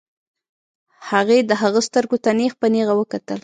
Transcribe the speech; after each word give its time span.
هغې 1.09 1.37
د 1.49 1.51
هغه 1.61 1.79
سترګو 1.87 2.17
ته 2.23 2.29
نېغ 2.39 2.53
په 2.61 2.67
نېغه 2.73 2.93
وکتل. 2.97 3.39